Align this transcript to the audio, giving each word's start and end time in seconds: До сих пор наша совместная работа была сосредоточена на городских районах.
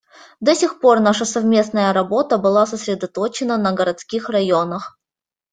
До 0.39 0.55
сих 0.55 0.79
пор 0.79 0.99
наша 0.99 1.25
совместная 1.25 1.93
работа 1.93 2.39
была 2.39 2.65
сосредоточена 2.65 3.55
на 3.59 3.71
городских 3.71 4.29
районах. 4.29 4.97